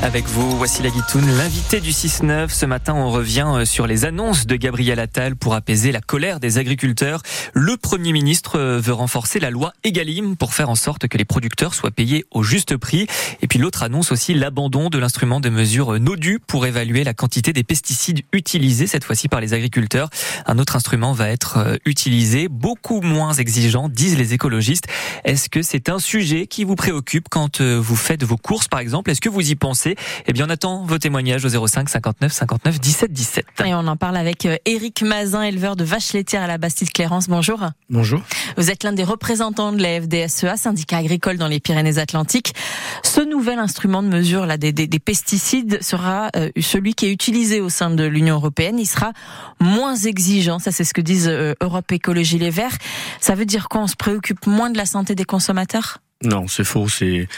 [0.00, 2.50] Avec vous, voici la Guitoune, l'invité du 6-9.
[2.50, 6.38] Ce matin, on revient euh, sur les annonces de Gabriel Attal pour apaiser la colère
[6.38, 7.20] des agriculteurs.
[7.52, 11.24] Le Premier ministre euh, veut renforcer la loi Egalim pour faire en sorte que les
[11.24, 13.08] producteurs soient payés au juste prix.
[13.42, 17.52] Et puis l'autre annonce aussi l'abandon de l'instrument de mesure NODU pour évaluer la quantité
[17.52, 20.10] des pesticides utilisés, cette fois-ci par les agriculteurs.
[20.46, 24.86] Un autre instrument va être euh, utilisé, beaucoup moins exigeant, disent les écologistes.
[25.24, 29.10] Est-ce que c'est un sujet qui vous préoccupe quand vous faites vos courses, par exemple?
[29.10, 29.87] Est-ce que vous y pensez?
[30.26, 33.46] Eh bien, on attend vos témoignages au 05 59 59 17 17.
[33.64, 37.28] Et on en parle avec Eric euh, Mazin, éleveur de vaches laitières à la Bastide-Clérance.
[37.28, 37.60] Bonjour.
[37.90, 38.20] Bonjour.
[38.56, 42.54] Vous êtes l'un des représentants de la FDSEA, syndicat agricole dans les Pyrénées-Atlantiques.
[43.02, 47.60] Ce nouvel instrument de mesure là, des, des, pesticides sera euh, celui qui est utilisé
[47.60, 48.78] au sein de l'Union européenne.
[48.78, 49.12] Il sera
[49.60, 50.58] moins exigeant.
[50.58, 52.76] Ça, c'est ce que disent euh, Europe Écologie Les Verts.
[53.20, 55.98] Ça veut dire qu'on se préoccupe moins de la santé des consommateurs?
[56.24, 56.88] Non, c'est faux.
[56.88, 57.28] C'est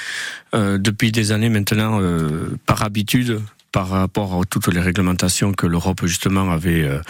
[0.54, 3.40] euh, depuis des années maintenant, euh, par habitude,
[3.72, 7.00] par rapport à toutes les réglementations que l'Europe justement avait euh,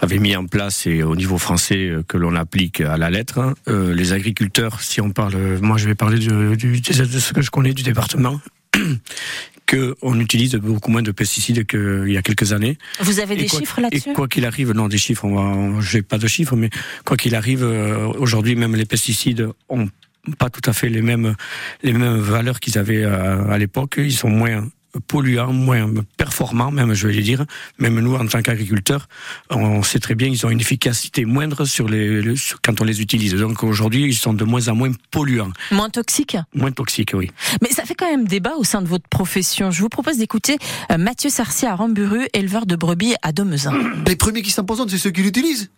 [0.00, 3.38] avait mis en place et au niveau français que l'on applique à la lettre.
[3.38, 7.50] Hein, les agriculteurs, si on parle, moi je vais parler de, de ce que je
[7.50, 8.40] connais du département.
[9.70, 12.78] qu'on utilise beaucoup moins de pesticides qu'il y a quelques années.
[13.00, 14.12] Vous avez des chiffres là-dessus?
[14.12, 15.26] Et quoi qu'il arrive, non, des chiffres,
[15.80, 16.70] je n'ai pas de chiffres, mais
[17.04, 17.62] quoi qu'il arrive,
[18.18, 19.90] aujourd'hui même les pesticides ont
[20.38, 21.34] pas tout à fait les mêmes
[21.82, 23.94] les mêmes valeurs qu'ils avaient à, à l'époque.
[23.98, 24.68] Ils sont moins
[25.06, 27.44] polluants, moins performants, même je vais dire.
[27.78, 29.08] Même nous, en tant qu'agriculteurs,
[29.50, 33.34] on sait très bien qu'ils ont une efficacité moindre sur les, quand on les utilise.
[33.34, 35.52] Donc aujourd'hui, ils sont de moins en moins polluants.
[35.70, 37.30] Moins toxiques Moins toxiques, oui.
[37.62, 39.70] Mais ça fait quand même débat au sein de votre profession.
[39.70, 40.58] Je vous propose d'écouter
[40.90, 43.72] euh, Mathieu Sarcier à Ramburu, éleveur de brebis à Domezin.
[44.06, 45.70] Les premiers qui s'empoisonnent, c'est ceux qui l'utilisent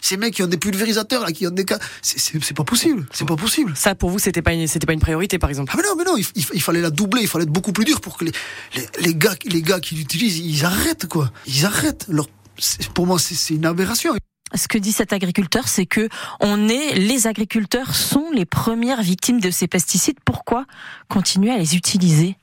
[0.00, 3.26] ces mecs qui ont des pulvérisateurs là, qui ont des cas, c'est pas possible, c'est
[3.26, 3.72] pas possible.
[3.76, 5.72] Ça pour vous c'était pas une, c'était pas une priorité par exemple.
[5.74, 8.00] Ah mais non mais non, il, fallait la doubler, il fallait être beaucoup plus dur
[8.00, 8.32] pour que les,
[9.00, 12.06] les, gars les gars qui l'utilisent ils arrêtent quoi, ils arrêtent.
[12.08, 12.28] Leur,
[12.94, 14.14] pour moi c'est une aberration.
[14.54, 16.08] Ce que dit cet agriculteur, c'est que
[16.40, 20.18] on est, les agriculteurs sont les premières victimes de ces pesticides.
[20.24, 20.64] Pourquoi
[21.08, 22.36] continuer à les utiliser?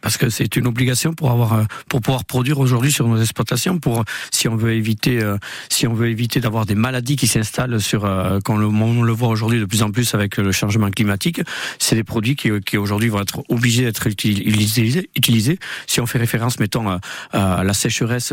[0.00, 3.78] Parce que c'est une obligation pour avoir euh, pour pouvoir produire aujourd'hui sur nos exploitations
[3.78, 7.80] pour si on veut éviter euh, si on veut éviter d'avoir des maladies qui s'installent
[7.80, 10.90] sur euh, quand le, on le voit aujourd'hui de plus en plus avec le changement
[10.90, 11.40] climatique
[11.78, 16.98] c'est des produits qui, aujourd'hui vont être obligés d'être utilisés, si on fait référence mettons
[17.32, 18.32] à, la sécheresse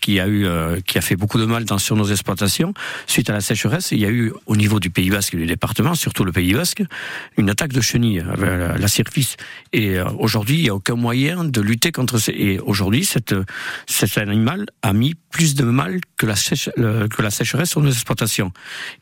[0.00, 0.46] qui a eu
[0.86, 2.74] qui a fait beaucoup de mal sur nos exploitations
[3.06, 5.46] suite à la sécheresse il y a eu au niveau du Pays Basque et du
[5.46, 6.82] département surtout le Pays Basque
[7.36, 8.86] une attaque de chenilles la, la
[9.72, 12.32] et aujourd'hui il y a aucun moyen de lutter contre ces...
[12.32, 13.34] Et aujourd'hui, cette,
[13.86, 18.52] cet animal a mis plus de mal que la, que la sécheresse sur nos exploitations.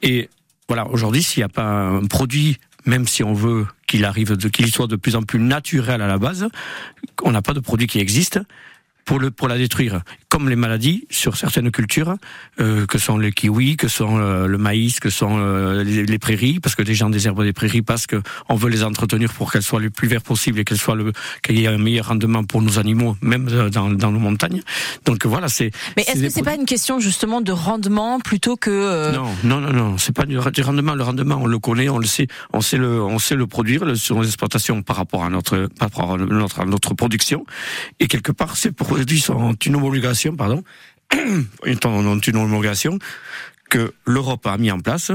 [0.02, 0.28] Et
[0.68, 4.72] voilà, aujourd'hui, s'il n'y a pas un produit même si on veut qu'il arrive, qu'il
[4.72, 6.48] soit de plus en plus naturel à la base,
[7.22, 8.40] on n'a pas de produit qui existe
[9.04, 10.02] pour, le, pour la détruire.
[10.28, 12.16] Comme les maladies sur certaines cultures,
[12.60, 16.60] euh, que sont les kiwis, que sont euh, le maïs, que sont euh, les, prairies,
[16.60, 19.80] parce que les gens désherbent des prairies parce qu'on veut les entretenir pour qu'elles soient
[19.80, 21.12] le plus vertes possible et qu'elles soient le
[21.42, 24.62] qu'il y ait un meilleur rendement pour nos animaux, même dans, dans nos montagnes.
[25.04, 25.70] Donc voilà, c'est.
[25.96, 29.72] Mais est-ce que c'est pas une question justement de rendement plutôt que Non, non, non,
[29.72, 30.94] non, c'est pas du, rendement.
[30.94, 33.96] Le rendement, on le connaît, on le sait, on sait le, on sait le produire
[33.96, 37.44] sur nos exploitations par rapport à notre, par rapport à notre, à notre production.
[37.98, 40.64] Et quelque part, c'est pour produits sont une homologation, pardon,
[41.14, 42.98] ont une homologation
[43.68, 45.12] que l'Europe a mis en place,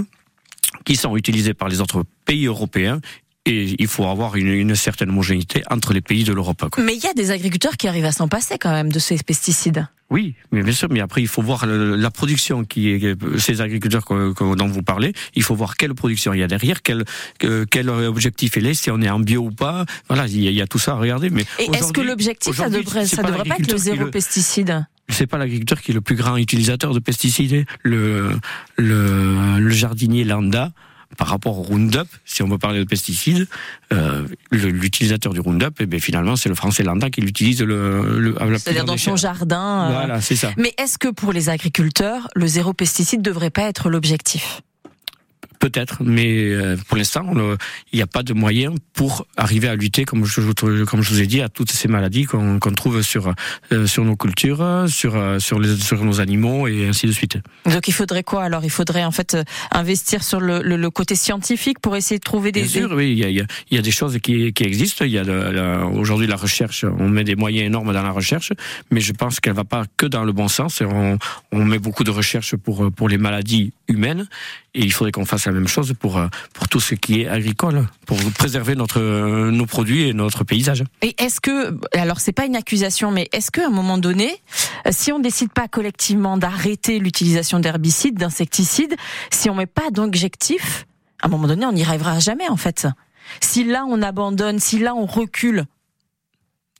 [0.85, 3.01] qui sont utilisés par les autres pays européens
[3.45, 6.65] et il faut avoir une, une, certaine homogénéité entre les pays de l'Europe.
[6.79, 9.17] Mais il y a des agriculteurs qui arrivent à s'en passer quand même de ces
[9.17, 9.87] pesticides.
[10.11, 14.03] Oui, mais bien sûr, mais après il faut voir la production qui est ces agriculteurs
[14.07, 15.13] dont vous parlez.
[15.33, 17.05] Il faut voir quelle production il y a derrière, quel
[17.39, 19.85] quel objectif il est, si on est en bio ou pas.
[20.07, 21.31] Voilà, il y a, tout ça à regarder.
[21.31, 25.27] Mais et est-ce que l'objectif ça devrait ça devrait pas être le zéro pesticide c'est
[25.27, 27.67] pas l'agriculteur qui est le plus grand utilisateur de pesticides.
[27.83, 28.31] Le,
[28.75, 30.71] le, le jardinier lambda,
[31.17, 33.47] par rapport au Roundup, si on veut parler de pesticides,
[33.93, 38.57] euh, l'utilisateur du Roundup, eh bien, finalement, c'est le français lambda qui l'utilise le, le
[38.57, 39.89] C'est-à-dire dans son jardin.
[39.89, 39.93] Euh.
[39.93, 40.51] Voilà, c'est ça.
[40.57, 44.61] Mais est-ce que pour les agriculteurs, le zéro pesticide devrait pas être l'objectif?
[45.65, 47.25] Peut-être, mais euh, pour l'instant,
[47.91, 50.51] il n'y a pas de moyens pour arriver à lutter, comme je,
[50.83, 53.33] comme je vous ai dit, à toutes ces maladies qu'on trouve sur,
[53.71, 57.39] euh, sur nos cultures, sur, euh, sur, les, sur nos animaux et ainsi de suite.
[57.65, 58.63] Donc il faudrait quoi alors?
[58.63, 59.35] Il faudrait en fait
[59.71, 62.61] investir sur le, le, côté scientifique pour essayer de trouver des...
[62.61, 65.03] Bien sûr, oui, il y a, il y a des choses qui, qui existent.
[65.03, 68.53] Il y a aujourd'hui la recherche, on met des moyens énormes dans la recherche,
[68.91, 70.81] mais je pense qu'elle va pas que dans le bon sens.
[70.81, 71.17] On,
[71.51, 74.27] on met beaucoup de recherche pour, pour les maladies humaines
[74.75, 76.21] et il faudrait qu'on fasse la même chose pour
[76.53, 78.99] pour tout ce qui est agricole, pour préserver notre
[79.49, 80.83] nos produits et notre paysage.
[81.01, 84.41] Et est-ce que alors c'est pas une accusation, mais est-ce qu'à un moment donné,
[84.89, 88.95] si on décide pas collectivement d'arrêter l'utilisation d'herbicides, d'insecticides,
[89.31, 90.85] si on met pas d'objectif,
[91.21, 92.87] à un moment donné, on n'y arrivera jamais en fait.
[93.41, 95.65] Si là on abandonne, si là on recule,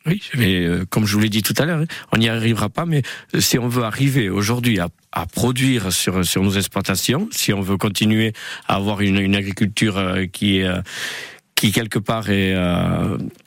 [0.06, 2.86] oui, mais euh, comme je vous l'ai dit tout à l'heure, on n'y arrivera pas.
[2.86, 3.02] Mais
[3.34, 7.62] euh, si on veut arriver aujourd'hui à, à, produire sur sur nos exploitations, si on
[7.62, 8.34] veut continuer
[8.68, 10.70] à avoir une, une agriculture euh, qui est
[11.56, 12.54] qui quelque part est,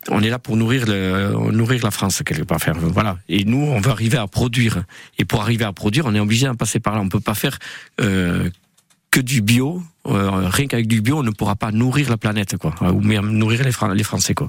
[0.08, 2.58] on est là pour nourrir le, nourrir la France quelque part.
[2.75, 3.19] Voilà.
[3.28, 4.84] Et nous, on veut arriver à produire.
[5.19, 7.02] Et pour arriver à produire, on est obligé d'en passer par là.
[7.02, 7.58] On peut pas faire
[7.99, 12.56] que du bio euh, rien qu'avec du bio, on ne pourra pas nourrir la planète,
[12.56, 14.49] quoi, ou même nourrir les, les Français, quoi.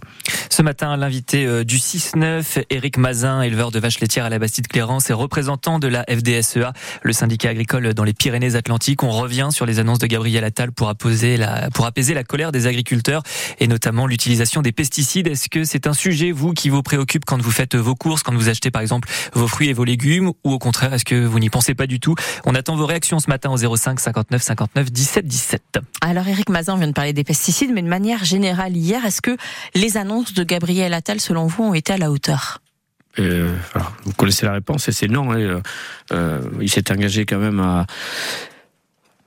[0.50, 5.10] Ce matin, l'invité euh, du 6-9, Éric Mazin, éleveur de vaches laitières à la Bastide-Clérance
[5.10, 6.74] et représentant de la FDSEA,
[7.04, 9.04] le syndicat agricole dans les Pyrénées-Atlantiques.
[9.04, 12.52] On revient sur les annonces de Gabriel Attal pour apaiser la, pour apaiser la colère
[12.52, 13.24] des agriculteurs
[13.60, 15.28] et notamment l'utilisation des pesticides.
[15.28, 18.34] Est-ce que c'est un sujet, vous, qui vous préoccupe quand vous faites vos courses, quand
[18.34, 21.40] vous achetez par exemple vos fruits et vos légumes, ou au contraire, est-ce que vous
[21.40, 22.16] n'y pensez pas du tout?
[22.46, 25.49] On attend vos réactions ce matin au 05 59 59 17 17.
[26.01, 29.36] Alors Eric Mazin vient de parler des pesticides, mais de manière générale hier, est-ce que
[29.75, 32.62] les annonces de Gabriel Attal, selon vous, ont été à la hauteur?
[33.18, 33.54] Euh,
[34.04, 35.31] vous connaissez la réponse et c'est non.
[35.31, 35.62] Hein, euh,
[36.13, 37.86] euh, il s'est engagé quand même à,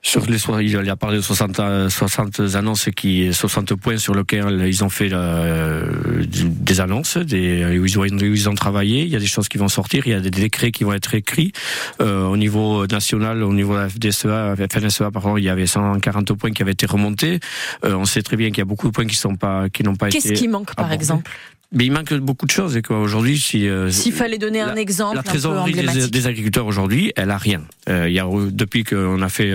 [0.04, 4.82] sur les, il a parlé de 60, 60 annonces qui, 60 points sur lesquels ils
[4.82, 9.02] ont fait des annonces, des, où ils, ont, ils ont travaillé.
[9.02, 10.93] Il y a des choses qui vont sortir, il y a des décrets qui vont
[10.93, 11.52] être écrits.
[12.00, 16.32] Euh, au niveau national, au niveau de la FDSEA, FNSEA, pardon, il y avait 140
[16.32, 17.38] points qui avaient été remontés.
[17.84, 19.84] Euh, on sait très bien qu'il y a beaucoup de points qui sont pas, qui
[19.84, 20.19] n'ont pas été.
[20.19, 21.31] Qu'est-ce qui manque, par exemple?
[21.72, 22.76] Mais il manque beaucoup de choses.
[22.76, 26.66] Et quoi, aujourd'hui, si euh, s'il fallait donner un exemple, la trésorerie des, des, agriculteurs
[26.66, 27.62] aujourd'hui, elle a rien.
[27.88, 29.52] Euh, il y a depuis qu'on a fait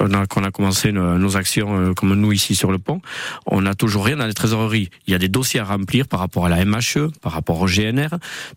[0.00, 3.00] euh, qu'on a commencé nos, actions euh, comme nous ici sur le pont,
[3.46, 4.90] on n'a toujours rien dans les trésoreries.
[5.06, 7.66] Il y a des dossiers à remplir par rapport à la MHE, par rapport au
[7.66, 8.08] GNR.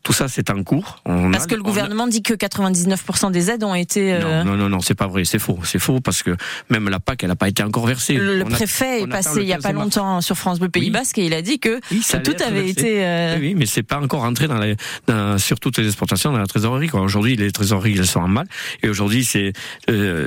[0.03, 1.01] Tout ça, c'est en cours.
[1.05, 4.13] On parce que le gouvernement dit que 99% des aides ont été.
[4.13, 5.25] Euh, non, non, non, non c'est pas vrai.
[5.25, 5.59] C'est faux.
[5.63, 6.35] C'est faux parce que
[6.69, 8.15] même la PAC, elle n'a pas été encore versée.
[8.15, 11.25] Le, préfet est passé il y a pas longtemps sur France Bleu Pays Basque et
[11.25, 11.79] il a dit que
[12.23, 12.80] tout avait été.
[12.83, 14.75] Euh, oui, mais c'est pas encore entré dans, les,
[15.07, 16.89] dans sur toutes les exportations dans la trésorerie.
[16.93, 18.47] Aujourd'hui, les trésoreries, elles sont en mal.
[18.83, 19.53] Et aujourd'hui, c'est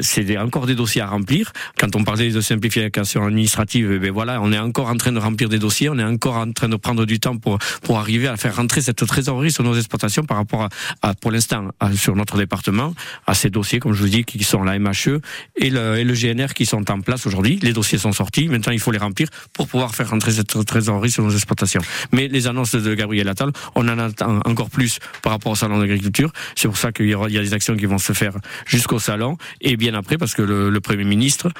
[0.01, 1.53] c'est encore des dossiers à remplir.
[1.79, 5.19] Quand on parlait de simplification administrative, eh ben voilà, on est encore en train de
[5.19, 8.29] remplir des dossiers, on est encore en train de prendre du temps pour pour arriver
[8.29, 10.69] à faire rentrer cette trésorerie sur nos exportations par rapport
[11.03, 12.95] à, pour l'instant sur notre département
[13.27, 15.21] à ces dossiers, comme je vous dis, qui sont la MHE
[15.56, 17.59] et le, et le GNR qui sont en place aujourd'hui.
[17.62, 21.11] Les dossiers sont sortis, maintenant il faut les remplir pour pouvoir faire rentrer cette trésorerie
[21.11, 21.83] sur nos exportations.
[22.12, 25.79] Mais les annonces de Gabriel Attal, on en attend encore plus par rapport au salon
[25.79, 26.32] d'agriculture.
[26.55, 28.35] C'est pour ça qu'il y, a des actions qui vont se faire
[28.67, 31.50] jusqu'au salon et bien après parce que le, Premier ministre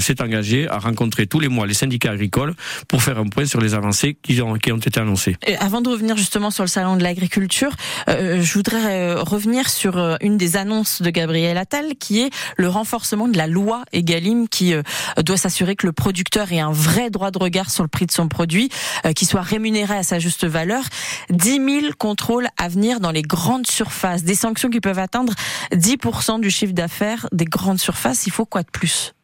[0.00, 2.54] s'est engagé à rencontrer tous les mois les syndicats agricoles
[2.88, 5.36] pour faire un point sur les avancées qui ont, qui ont été annoncées.
[5.46, 7.72] Et avant de revenir justement sur le salon de l'agriculture,
[8.08, 12.68] euh, je voudrais euh, revenir sur une des annonces de Gabriel Attal qui est le
[12.68, 14.74] renforcement de la loi Egalim qui
[15.18, 18.12] doit s'assurer que le producteur ait un vrai droit de regard sur le prix de
[18.12, 18.70] son produit,
[19.14, 20.84] qui soit rémunéré à sa juste valeur.
[21.30, 25.34] 10 000 contrôles à venir dans les grandes surfaces, des sanctions qui peuvent atteindre
[25.72, 28.26] 10% du chiffre d'affaires des grandes surfaces.
[28.26, 29.15] Il faut quoi de plus?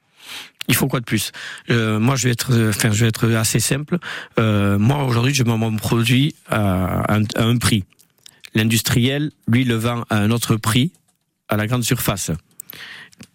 [0.73, 1.33] Il faut quoi de plus?
[1.71, 3.99] Euh, Moi, je vais être, enfin, je vais être assez simple.
[4.39, 7.85] Euh, moi, aujourd'hui, je vends mon produit à un, prix.
[8.55, 10.93] L'industriel, lui, le vend à un autre prix
[11.51, 12.31] à la grande surface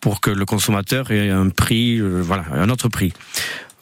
[0.01, 3.13] pour que le consommateur ait un prix, euh, voilà, un autre prix.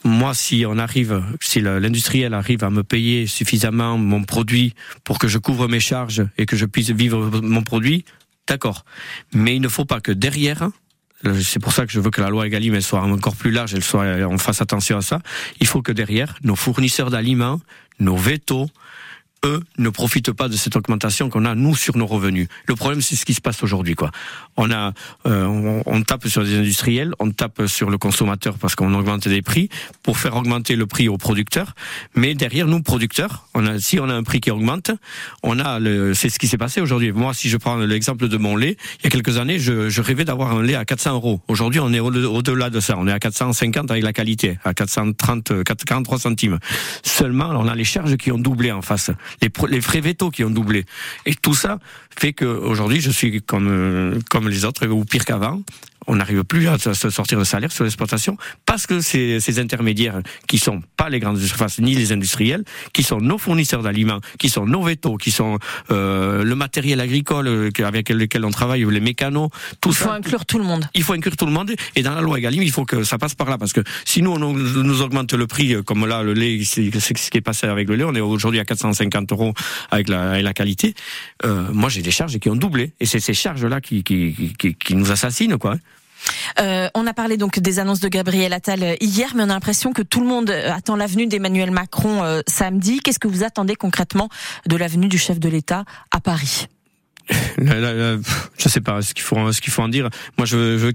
[0.04, 5.28] Moi, si on arrive, si l'industriel arrive à me payer suffisamment mon produit pour que
[5.28, 8.04] je couvre mes charges et que je puisse vivre mon produit,
[8.46, 8.84] d'accord.
[9.32, 10.68] Mais il ne faut pas que derrière,
[11.42, 13.74] c'est pour ça que je veux que la loi Egalim elle soit encore plus large,
[13.74, 15.20] elle soit, on fasse attention à ça.
[15.60, 17.60] Il faut que derrière, nos fournisseurs d'aliments,
[17.98, 18.68] nos vétos,
[19.78, 22.48] ne profitent pas de cette augmentation qu'on a nous sur nos revenus.
[22.66, 24.10] Le problème, c'est ce qui se passe aujourd'hui, quoi.
[24.56, 24.92] On a,
[25.26, 29.42] euh, on, tape sur les industriels, on tape sur le consommateur parce qu'on augmente les
[29.42, 29.68] prix
[30.02, 31.74] pour faire augmenter le prix aux producteurs.
[32.14, 34.90] Mais derrière nous, producteurs, on a, si on a un prix qui augmente,
[35.42, 37.12] on a le, c'est ce qui s'est passé aujourd'hui.
[37.12, 40.00] Moi, si je prends l'exemple de mon lait, il y a quelques années, je, je
[40.00, 41.40] rêvais d'avoir un lait à 400 euros.
[41.48, 42.96] Aujourd'hui, on est au-delà de ça.
[42.98, 46.58] On est à 450 avec la qualité, à 430, 43 centimes.
[47.02, 49.10] Seulement, on a les charges qui ont doublé en face
[49.42, 50.84] les, les frais vétos qui ont doublé.
[51.24, 51.78] Et tout ça
[52.18, 55.62] fait qu'aujourd'hui, je suis comme, euh, comme les autres, ou pire qu'avant.
[56.06, 60.20] On n'arrive plus à se sortir de salaire sur l'exploitation parce que ces, ces intermédiaires
[60.46, 64.48] qui sont pas les grandes surfaces ni les industriels, qui sont nos fournisseurs d'aliments, qui
[64.48, 65.58] sont nos vétos, qui sont
[65.90, 70.04] euh, le matériel agricole euh, avec lequel on travaille, les mécanos, tout Il ça.
[70.06, 70.88] faut inclure tout le monde.
[70.94, 73.18] Il faut inclure tout le monde et dans la loi Egalim, il faut que ça
[73.18, 73.80] passe par là parce que
[74.26, 77.42] on nous, nous augmente le prix euh, comme là le lait, c'est ce qui est
[77.42, 78.04] passé avec le lait.
[78.04, 79.54] On est aujourd'hui à 450 euros
[79.90, 80.94] avec la, avec la qualité.
[81.44, 84.54] Euh, moi j'ai des charges qui ont doublé et c'est ces charges là qui, qui,
[84.58, 85.76] qui, qui nous assassinent quoi.
[86.60, 89.54] Euh, on a parlé donc des annonces de Gabriel Attal euh, hier, mais on a
[89.54, 93.00] l'impression que tout le monde euh, attend l'avenue d'Emmanuel Macron samedi.
[93.00, 94.28] Qu'est-ce que vous attendez concrètement
[94.66, 96.68] de l'avenue du chef de l'État à Paris?
[97.58, 98.16] Là, là, là,
[98.56, 100.08] je sais pas ce qu'il faut, en dire.
[100.38, 100.92] Moi, je veux,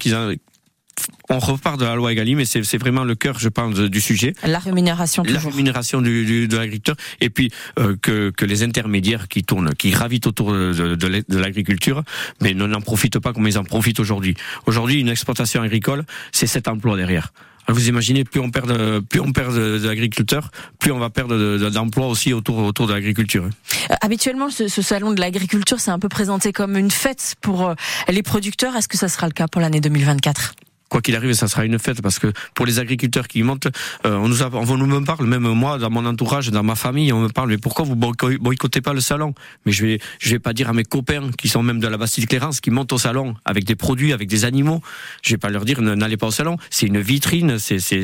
[1.29, 4.33] on repart de la loi Egalim, mais c'est vraiment le cœur, je pense, du sujet.
[4.43, 9.27] La rémunération La rémunération du, du- de l'agriculteur et puis euh, que, que les intermédiaires
[9.27, 12.03] qui tournent, qui gravitent autour de, de, de l'ag- de l'agriculture,
[12.41, 14.35] mais ne n'en profitent pas comme ils en profitent aujourd'hui.
[14.65, 17.31] Aujourd'hui, une exploitation agricole, c'est sept emplois derrière.
[17.67, 21.57] Alors vous imaginez, plus on perd, plus on perd d'agriculteurs, plus on va perdre de-
[21.59, 23.45] de- d'emplois aussi autour autour de l'agriculture.
[23.45, 27.69] Euh, habituellement, ce, ce salon de l'agriculture, c'est un peu présenté comme une fête pour
[27.69, 27.75] euh,
[28.09, 28.75] les producteurs.
[28.75, 30.55] Est-ce que ça sera le cas pour l'année 2024
[30.91, 33.67] quoi qu'il arrive, ça sera une fête parce que pour les agriculteurs qui montent,
[34.05, 37.21] euh, on nous a, on parle, même moi, dans mon entourage, dans ma famille, on
[37.21, 39.33] me parle, mais pourquoi vous boyco- boycottez pas le salon?
[39.65, 41.97] Mais je vais, je vais pas dire à mes copains qui sont même de la
[41.97, 44.81] Bastille Clérance, qui montent au salon avec des produits, avec des animaux,
[45.23, 46.57] je vais pas leur dire n'allez pas au salon.
[46.69, 48.03] C'est une vitrine, c'est c'est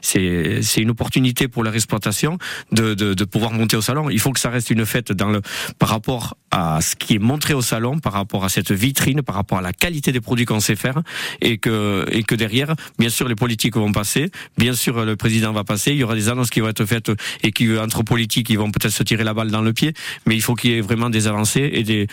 [0.00, 2.38] c'est une opportunité pour leur exploitation
[2.70, 4.08] de, de de pouvoir monter au salon.
[4.08, 5.42] Il faut que ça reste une fête dans le
[5.80, 9.34] par rapport à ce qui est montré au salon, par rapport à cette vitrine, par
[9.34, 11.00] rapport à la qualité des produits qu'on sait faire,
[11.40, 15.64] et que que derrière, bien sûr, les politiques vont passer, bien sûr, le président va
[15.64, 17.10] passer, il y aura des annonces qui vont être faites
[17.42, 19.94] et qui entre politiques, ils vont peut-être se tirer la balle dans le pied,
[20.26, 22.06] mais il faut qu'il y ait vraiment des avancées et des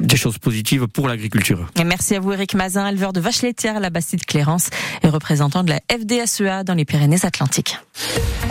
[0.00, 1.66] des choses positives pour l'agriculture.
[1.78, 4.70] Et merci à vous, Eric Mazin, éleveur de vaches laitières à la Bastide Clérance
[5.02, 7.76] et représentant de la FDSEA dans les Pyrénées-Atlantiques.